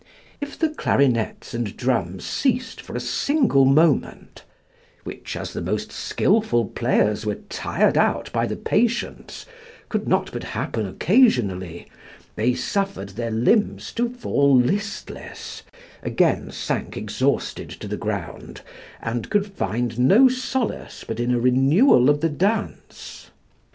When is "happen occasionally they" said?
10.43-12.55